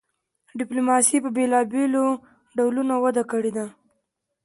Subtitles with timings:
[0.59, 2.05] ډیپلوماسي په بیلابیلو
[2.57, 3.65] ډولونو وده کړې ده